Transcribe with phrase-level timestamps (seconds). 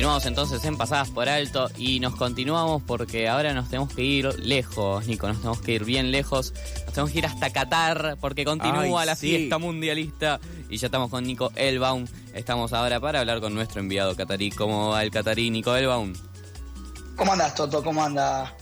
[0.00, 4.26] Continuamos entonces en Pasadas por Alto y nos continuamos porque ahora nos tenemos que ir
[4.38, 6.54] lejos, Nico, nos tenemos que ir bien lejos,
[6.86, 9.28] nos tenemos que ir hasta Qatar porque continúa Ay, la sí.
[9.28, 10.40] fiesta mundialista
[10.70, 14.88] y ya estamos con Nico Elbaum, estamos ahora para hablar con nuestro enviado catarí, ¿cómo
[14.88, 16.14] va el catarí Nico Elbaum?
[17.14, 17.84] ¿Cómo andas, Toto?
[17.84, 18.56] ¿Cómo anda,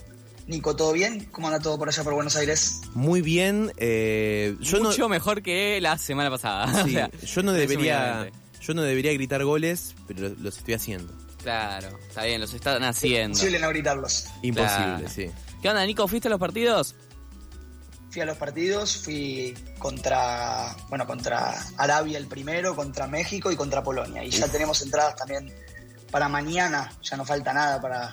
[0.49, 0.75] Nico?
[0.75, 1.29] ¿Todo bien?
[1.31, 2.81] ¿Cómo anda todo por allá por Buenos Aires?
[2.95, 3.71] Muy bien.
[3.77, 6.67] eh, yo Mucho no, mejor que la semana pasada.
[6.85, 8.29] sí, o sea, yo no debería,
[8.61, 11.28] yo no debería gritar goles, pero los estoy haciendo.
[11.43, 13.29] Claro, está bien, los están haciendo.
[13.37, 14.27] Imposible no gritarlos.
[14.43, 15.09] Imposible, Claro.
[15.09, 15.31] sí.
[15.63, 16.07] ¿Qué onda, Nico?
[16.09, 16.95] ¿Fuiste a los partidos?
[18.11, 23.83] Fui a los partidos, fui contra, bueno, contra Arabia el primero, contra México y contra
[23.83, 24.25] Polonia.
[24.25, 25.53] Y ya tenemos entradas también
[26.11, 28.13] para mañana, ya no falta nada para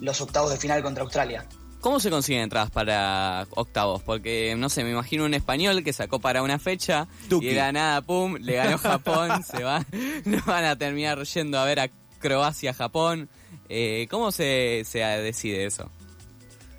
[0.00, 1.44] los octavos de final contra Australia.
[1.80, 4.00] ¿Cómo se consiguen entradas para octavos?
[4.02, 7.46] Porque, no sé, me imagino un español que sacó para una fecha Tuki.
[7.46, 9.84] y de la nada, pum, le ganó Japón, se va,
[10.24, 11.88] no van a terminar yendo a ver a
[12.22, 13.28] Croacia-Japón.
[13.68, 15.90] Eh, ¿Cómo se, se decide eso?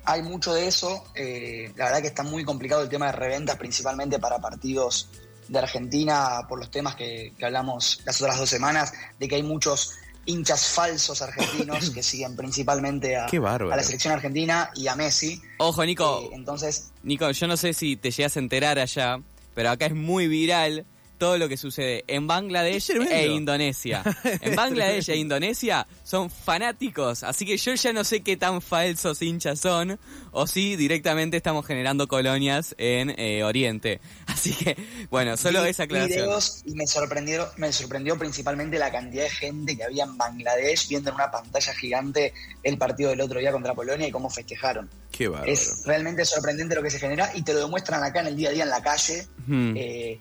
[0.06, 1.04] Hay mucho de eso.
[1.14, 5.08] eh, la verdad que está muy complicado el tema de reventas, principalmente para partidos
[5.48, 9.42] de Argentina, por los temas que, que hablamos las otras dos semanas, de que hay
[9.42, 9.92] muchos
[10.26, 15.40] hinchas falsos argentinos que siguen principalmente a, a la selección argentina y a Messi.
[15.58, 19.20] Ojo, Nico, Eh, entonces, Nico, yo no sé si te llegas a enterar allá,
[19.54, 20.86] pero acá es muy viral
[21.18, 24.02] todo lo que sucede en Bangladesh e Indonesia.
[24.40, 29.22] En Bangladesh e Indonesia son fanáticos, así que yo ya no sé qué tan falsos
[29.22, 29.98] hinchas son,
[30.32, 34.00] o si directamente estamos generando colonias en eh, Oriente.
[34.26, 34.76] Así que,
[35.10, 36.24] bueno, solo vi esa aclaración.
[36.26, 40.88] videos y me sorprendieron, me sorprendió principalmente la cantidad de gente que había en Bangladesh
[40.88, 44.90] viendo en una pantalla gigante el partido del otro día contra Polonia y cómo festejaron.
[45.12, 45.50] Qué bárbaro.
[45.50, 48.48] Es realmente sorprendente lo que se genera y te lo demuestran acá en el día
[48.48, 49.26] a día en la calle.
[49.46, 50.20] Hmm, Eh, eh,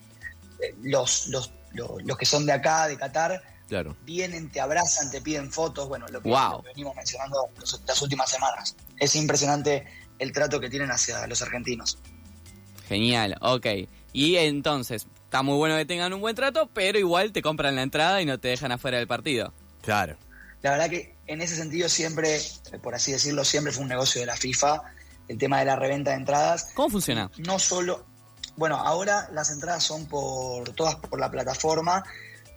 [0.81, 3.95] los, los, los, los que son de acá, de Qatar, Claro.
[4.03, 6.51] vienen, te abrazan, te piden fotos, bueno, lo que, Wow.
[6.51, 8.75] lo que venimos mencionando los- las últimas semanas.
[8.99, 9.85] Es impresionante
[10.19, 11.97] el trato que tienen hacia los argentinos.
[12.87, 13.65] Genial, ok.
[14.11, 17.81] Y entonces, está muy bueno que tengan un buen trato, pero igual te compran la
[17.83, 19.53] entrada y no te dejan afuera del partido.
[19.81, 20.17] Claro.
[20.61, 24.21] La verdad que en ese sentido siempre, eh, por así decirlo, siempre fue un negocio
[24.21, 24.81] de la FIFA,
[25.27, 26.69] el tema de la reventa de entradas.
[26.75, 27.31] ¿Cómo funciona?
[27.37, 28.05] No solo,
[28.55, 32.03] bueno, ahora las entradas son por todas por la plataforma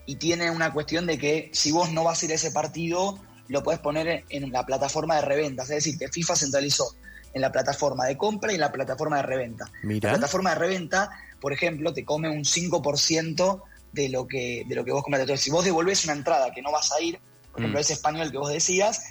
[0.05, 3.19] y tiene una cuestión de que si vos no vas a ir a ese partido,
[3.47, 5.69] lo podés poner en la plataforma de reventas.
[5.69, 6.95] Es decir, que FIFA centralizó
[7.33, 9.65] en la plataforma de compra y en la plataforma de reventa.
[9.83, 11.09] La plataforma de reventa,
[11.39, 15.23] por ejemplo, te come un 5% de lo que de lo que vos compraste.
[15.23, 17.19] Entonces, si vos devolvés una entrada que no vas a ir,
[17.51, 17.81] por ejemplo, Mm.
[17.81, 19.03] ese español que vos decías,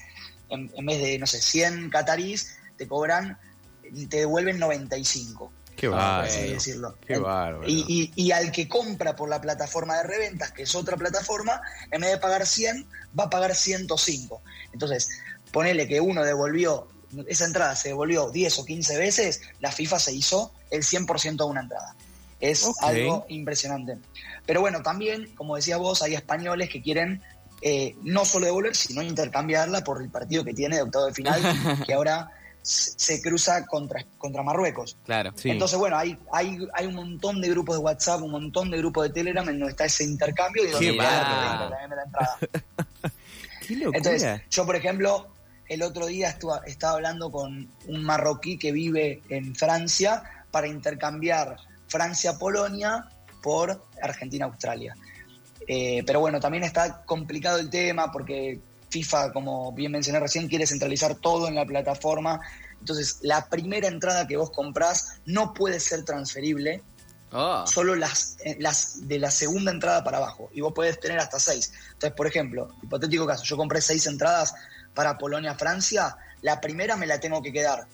[0.49, 3.39] en, en vez de, no sé, 100 catarís, te cobran,
[4.09, 6.23] te devuelven 95, Qué bárbaro.
[6.29, 6.97] así decirlo.
[7.07, 7.69] Qué bárbaro.
[7.69, 11.61] y, y- y al que compra por la plataforma de reventas, que es otra plataforma,
[11.91, 12.87] en vez de pagar 100,
[13.19, 14.41] va a pagar 105.
[14.73, 15.11] Entonces,
[15.53, 16.89] ponele que uno devolvió,
[17.29, 21.45] esa entrada se devolvió 10 o 15 veces, la FIFA se hizo el 100% de
[21.45, 21.95] una entrada.
[22.41, 23.97] Es algo impresionante.
[24.47, 27.23] Pero bueno, también, como decías vos, hay españoles que quieren
[27.63, 31.41] eh, no solo devolver, sino intercambiarla por el partido que tiene de octavo de final,
[31.87, 32.31] que ahora
[32.67, 34.97] se cruza contra, contra Marruecos.
[35.05, 35.33] Claro.
[35.37, 35.51] Sí.
[35.51, 39.07] Entonces, bueno, hay, hay, hay un montón de grupos de WhatsApp, un montón de grupos
[39.07, 41.71] de Telegram en donde está ese intercambio y donde Qué está bárbaro.
[41.71, 42.39] la reventa, la entrada.
[43.67, 43.99] Qué locura.
[43.99, 45.29] Entonces, yo, por ejemplo,
[45.69, 51.57] el otro día estaba hablando con un marroquí que vive en Francia para intercambiar
[51.87, 53.09] Francia-Polonia
[53.43, 54.97] por Argentina-Australia.
[55.69, 58.59] Eh, pero bueno, también está complicado el tema porque
[58.97, 62.41] FIFA, como bien mencioné recién, quiere centralizar todo en la plataforma.
[62.81, 66.83] Entonces, la primera entrada que vos comprás no puede ser transferible,
[67.33, 67.67] Oh.
[67.67, 70.49] solo las, eh, las de la segunda entrada para abajo.
[70.55, 71.73] Y vos podés tener hasta seis.
[71.93, 74.55] Entonces, por ejemplo, hipotético caso, yo compré seis entradas
[74.95, 77.87] para Polonia-Francia, la primera me la tengo que quedar.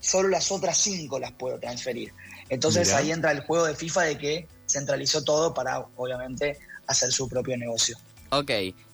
[0.00, 2.14] Solo las otras cinco las puedo transferir.
[2.48, 2.98] Entonces Mirá.
[2.98, 7.56] ahí entra el juego de FIFA de que centralizó todo para, obviamente, hacer su propio
[7.58, 7.98] negocio.
[8.30, 8.50] Ok.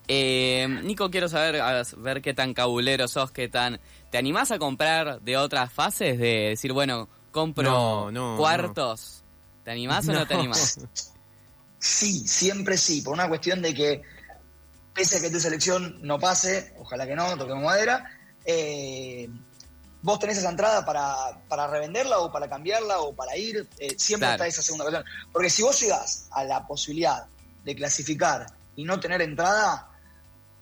[0.08, 3.81] Eh, Nico, quiero saber, a ver qué tan cabulero sos, qué tan...
[4.10, 6.19] ¿Te animás a comprar de otras fases?
[6.19, 9.22] De decir, bueno, compro No, no, cuartos.
[9.64, 10.81] ¿Te animás o no te animás?
[11.78, 14.02] Sí, siempre sí, por una cuestión de que,
[14.94, 18.04] pese a que tu selección no pase, ojalá que no, toquemos madera,
[18.44, 19.28] eh,
[20.02, 24.26] vos tenés esa entrada para, para revenderla o para cambiarla o para ir, eh, siempre
[24.26, 24.34] Claro.
[24.34, 25.04] está esa segunda cuestión.
[25.32, 27.26] Porque si vos llegás a la posibilidad
[27.64, 28.46] de clasificar
[28.76, 29.88] y no tener entrada,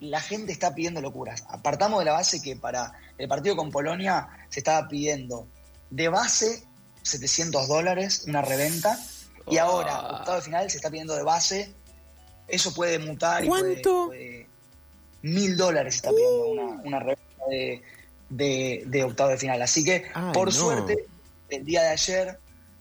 [0.00, 1.44] la gente está pidiendo locuras.
[1.48, 5.46] Apartamos de la base que para el partido con Polonia se estaba pidiendo
[5.90, 6.64] de base
[7.02, 8.98] 700 dólares una reventa
[9.46, 9.64] y Ah.
[9.64, 11.74] ahora, octavo de final, se está pidiendo de base.
[12.48, 13.44] Eso puede mutar.
[13.44, 14.10] y puede- ¿Cuánto?
[15.22, 17.82] mil dólares está pidiendo una, una reventa de,
[18.30, 19.60] de, de octavo de final.
[19.62, 20.52] Así que, Ay, por no.
[20.52, 21.04] suerte,
[21.50, 22.38] el día de ayer,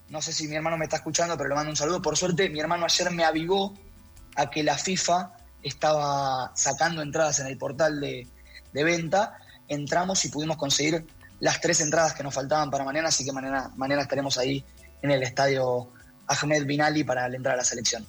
[0.08, 2.00] no sé si mi hermano me está escuchando, pero le mando un saludo.
[2.00, 3.74] Por suerte, mi hermano ayer me avivó
[4.36, 8.26] a que la FIFA estaba sacando entradas en el portal de,
[8.72, 9.38] de venta.
[9.68, 11.06] Entramos y pudimos conseguir
[11.40, 14.64] las tres entradas que nos faltaban para mañana, así que mañana, mañana estaremos ahí
[15.02, 15.88] en el estadio
[16.26, 18.06] Ahmed Bin Ali para la entrada a la selección.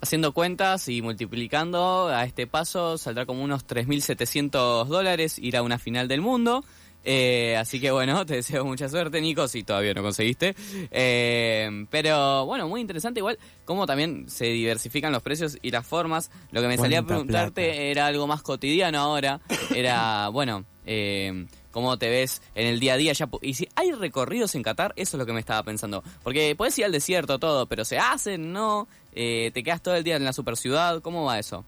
[0.00, 5.78] Haciendo cuentas y multiplicando, a este paso saldrá como unos 3.700 dólares ir a una
[5.78, 6.64] final del mundo.
[7.04, 10.54] Eh, así que bueno, te deseo mucha suerte, Nico, si todavía no conseguiste.
[10.90, 16.30] Eh, pero bueno, muy interesante igual cómo también se diversifican los precios y las formas.
[16.50, 17.80] Lo que me salía a preguntarte plata.
[17.80, 19.40] era algo más cotidiano ahora.
[19.74, 23.12] Era, bueno, eh, cómo te ves en el día a día.
[23.12, 26.02] Ya, y si hay recorridos en Qatar, eso es lo que me estaba pensando.
[26.22, 28.86] Porque puedes ir al desierto, todo, pero se hacen, ¿no?
[29.12, 31.02] Eh, te quedas todo el día en la super ciudad.
[31.02, 31.64] ¿Cómo va eso?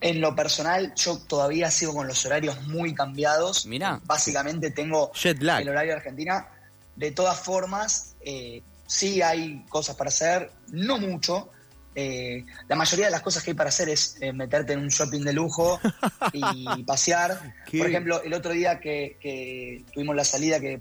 [0.00, 3.66] En lo personal, yo todavía sigo con los horarios muy cambiados.
[3.66, 4.00] Mirá.
[4.04, 5.62] Básicamente tengo Jet lag.
[5.62, 6.48] el horario de Argentina.
[6.94, 11.50] De todas formas, eh, sí hay cosas para hacer, no mucho.
[11.94, 14.88] Eh, la mayoría de las cosas que hay para hacer es eh, meterte en un
[14.88, 15.80] shopping de lujo
[16.32, 17.54] y pasear.
[17.66, 17.78] ¿Qué?
[17.78, 20.80] Por ejemplo, el otro día que, que tuvimos la salida, que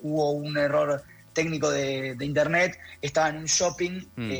[0.00, 1.02] hubo un error
[1.34, 4.30] técnico de, de internet, estaba en un shopping Mm.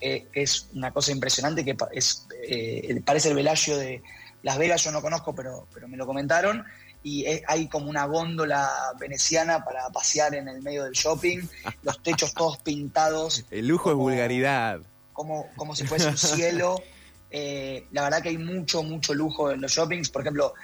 [0.00, 4.02] Eh, que es una cosa impresionante, que es eh, parece el Velasio de
[4.42, 6.64] Las Vegas, yo no conozco, pero, pero me lo comentaron.
[7.02, 8.68] Y es- hay como una góndola
[8.98, 11.40] veneciana para pasear en el medio del shopping,
[11.82, 14.80] los techos todos pintados El lujo es vulgaridad.
[15.12, 16.82] como, como si fuese un cielo.
[17.30, 20.10] Eh, la verdad que hay mucho, mucho lujo en los shoppings.
[20.10, 20.54] Por ejemplo,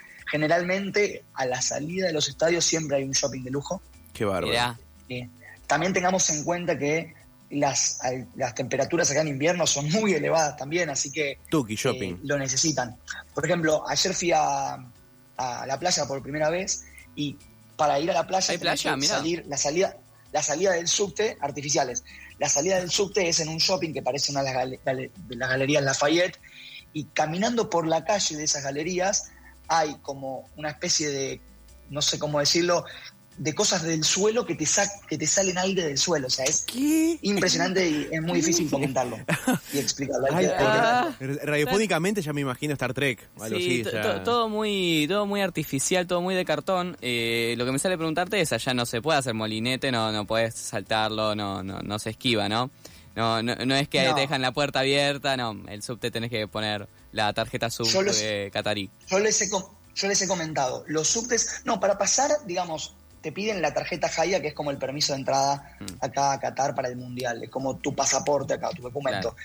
[0.45, 3.81] generalmente a la salida de los estadios siempre hay un shopping de lujo.
[4.13, 4.77] Qué bárbaro.
[5.09, 5.29] Eh,
[5.67, 7.13] también tengamos en cuenta que
[7.59, 7.99] las,
[8.35, 12.13] las temperaturas acá en invierno son muy elevadas también, así que Tuki Shopping.
[12.15, 12.97] eh, lo necesitan.
[13.33, 14.73] Por ejemplo, ayer fui a,
[15.37, 16.85] a la playa por primera vez
[17.15, 17.37] y
[17.77, 18.95] para ir a la playa ¿Hay playa?
[18.95, 19.95] que salir la salida
[20.31, 22.03] la salida del subte artificiales.
[22.39, 25.11] La salida del subte es en un shopping que parece una de las, gale- gale-
[25.15, 26.37] de las galerías Lafayette
[26.91, 29.31] y caminando por la calle de esas galerías
[29.69, 31.41] hay como una especie de
[31.89, 32.83] no sé cómo decirlo
[33.37, 36.45] de cosas del suelo que te sa- que te salen aire del suelo, o sea,
[36.45, 37.19] es ¿Qué?
[37.21, 39.17] impresionante y es muy difícil comentarlo
[39.73, 40.27] y explicarlo.
[40.31, 41.13] Ay, que- Ah.
[41.43, 43.27] Radiofónicamente ya me imagino Star Trek.
[43.41, 44.23] algo Sí, así, ya.
[44.23, 46.97] todo muy todo muy artificial, todo muy de cartón.
[47.01, 50.25] Eh, lo que me sale preguntarte es, allá no se puede hacer molinete, no no
[50.25, 52.71] puedes saltarlo, no no no se esquiva, ¿no?
[53.15, 54.13] No, no, no es que No.
[54.15, 58.01] te dejan la puerta abierta, no, el subte tenés que poner la tarjeta sub Yo
[58.01, 58.89] los- de catarí.
[59.07, 59.63] Yo les he, com-
[59.95, 62.93] yo les he comentado, los subtes, no, para pasar, digamos,
[63.25, 65.85] te piden la tarjeta Jaya, que es como el permiso de entrada Mm.
[65.99, 69.35] acá a Qatar para el Mundial, es como tu pasaporte acá, tu documento.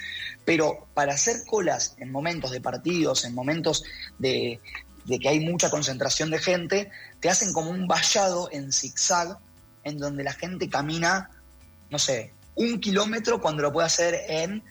[0.44, 3.82] Pero para hacer colas en momentos de partidos, en momentos
[4.18, 4.60] de,
[5.06, 6.90] de que hay mucha concentración de gente,
[7.20, 9.38] te hacen como un vallado en zigzag,
[9.82, 11.30] en donde la gente camina,
[11.88, 14.62] no sé, un kilómetro cuando lo puede hacer en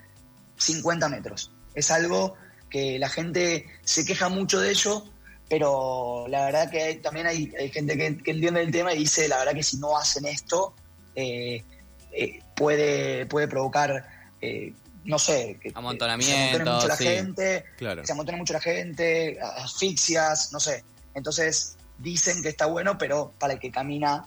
[0.58, 1.52] 50 metros.
[1.74, 2.36] Es algo
[2.70, 5.04] que la gente se queja mucho de ello,
[5.50, 9.00] pero la verdad que hay- también hay, hay gente que, que entiende el tema y
[9.00, 10.74] dice, la verdad que si no hacen esto,
[11.16, 11.64] eh,
[12.12, 14.08] eh, puede, puede provocar,
[14.42, 14.74] eh,
[15.06, 17.04] no sé, que, que Amontonamiento, se mucho la sí.
[17.06, 18.06] gente, Claro.
[18.06, 20.84] se amontone mucho la gente, asfixias, no sé.
[21.16, 24.26] Entonces dicen que está bueno, pero para el que camina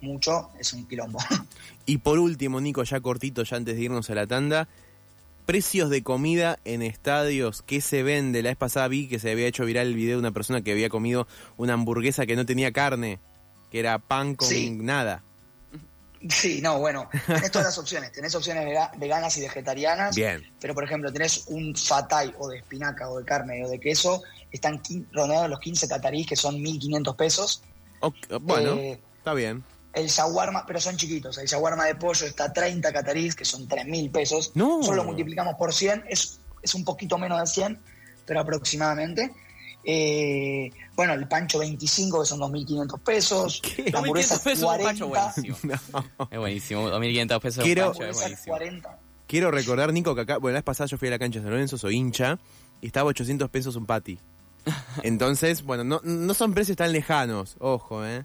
[0.00, 1.18] mucho es un quilombo.
[1.84, 4.68] Y por último, Nico, ya cortito, ya antes de irnos a la tanda,
[5.46, 8.42] precios de comida en estadios, ¿qué se vende?
[8.42, 10.72] La vez pasada vi que se había hecho viral el video de una persona que
[10.72, 13.18] había comido una hamburguesa que no tenía carne,
[13.70, 14.70] que era pan con Sí.
[14.70, 15.22] nada.
[16.28, 18.12] Sí, no, bueno, tenés todas las opciones.
[18.12, 20.14] Tenés opciones vega- veganas y vegetarianas.
[20.14, 20.40] Bien.
[20.60, 24.22] Pero, por ejemplo, tenés un fatay o de espinaca o de carne o de queso,
[24.52, 24.80] están
[25.12, 27.62] rondeados los 15 catarís, que son 1.500 pesos.
[28.40, 29.64] Bueno, Eh, está bien.
[29.92, 31.38] El shawarma, pero son chiquitos.
[31.38, 34.52] El shawarma de pollo está a 30 catarís, que son 3.000 pesos.
[34.54, 34.82] No.
[34.82, 37.78] Solo lo multiplicamos por 100, es, es un poquito menos de 100,
[38.26, 39.32] pero aproximadamente.
[39.84, 43.60] Eh, bueno, el pancho 25, que son 2.500 pesos.
[43.62, 43.90] ¿Qué?
[43.90, 45.32] La hamburguesa 2.500 pesos un pancho 40.
[45.34, 45.58] buenísimo.
[46.18, 46.28] No.
[46.30, 48.56] Es buenísimo, 2.500 pesos Quiero- un pancho es buenísimo.
[48.56, 48.98] 40.
[49.26, 51.44] Quiero recordar, Nico, que acá, bueno, la vez pasada yo fui a la cancha de
[51.44, 52.38] San Lorenzo, soy hincha,
[52.80, 54.18] y estaba 800 pesos un patty.
[55.02, 58.24] Entonces, bueno, no, no son precios tan lejanos, ojo, ¿eh?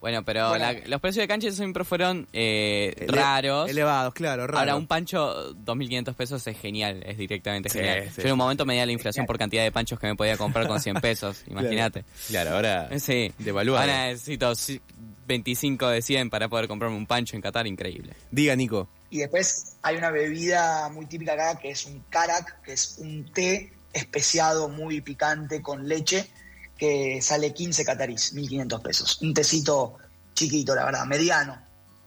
[0.00, 0.64] Bueno, pero Bueno.
[0.64, 3.68] la- los precios de cancha siempre fueron eh, Ele- raros.
[3.68, 4.60] Elevados, claro, raros.
[4.60, 8.04] Ahora, un pancho 2.500 pesos es genial, es directamente Sí, genial.
[8.14, 8.42] sí, Yo en un sí.
[8.42, 11.42] momento medía la inflación por cantidad de panchos que me podía comprar con 100 pesos,
[11.48, 12.04] imagínate.
[12.28, 13.32] Claro, ahora Sí.
[13.38, 13.80] devaluado.
[13.82, 14.80] Ahora necesito ci-
[15.26, 18.12] 25 de 100 para poder comprarme un pancho en Qatar, increíble.
[18.30, 18.88] Diga, Nico.
[19.10, 23.24] Y después hay una bebida muy típica acá que es un karak, que es un
[23.32, 26.28] té especiado, muy picante, con leche,
[26.78, 29.22] que sale 15 catarís, 1.500 pesos.
[29.22, 29.96] Un tecito
[30.34, 31.58] chiquito, la verdad, mediano,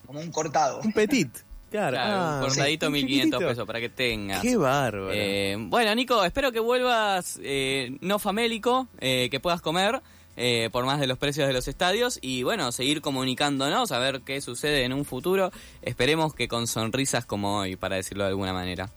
[0.08, 0.80] como un cortado.
[0.84, 1.30] Un petit.
[1.70, 3.50] Claro, ah, un cortadito sí, 1500 chiquitito.
[3.50, 4.42] pesos para que tengas.
[4.42, 5.12] Qué bárbaro.
[5.14, 10.02] Eh, bueno, Nico, espero que vuelvas eh, no famélico, eh, que puedas comer
[10.38, 14.22] eh, por más de los precios de los estadios y bueno, seguir comunicándonos a ver
[14.22, 15.52] qué sucede en un futuro.
[15.82, 18.90] Esperemos que con sonrisas como hoy, para decirlo de alguna manera.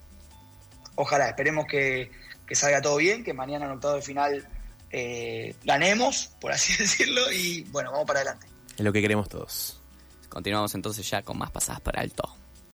[0.94, 2.10] Ojalá, esperemos que,
[2.46, 4.48] que salga todo bien, que mañana en octavo de final
[4.96, 8.46] eh, ganemos, por así decirlo, y bueno, vamos para adelante.
[8.76, 9.80] Es lo que queremos todos.
[10.28, 12.36] Continuamos entonces ya con más pasadas por alto.